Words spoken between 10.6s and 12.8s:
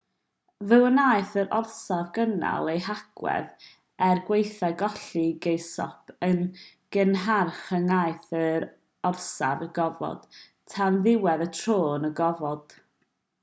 tan ddiwedd y tro yn y gofod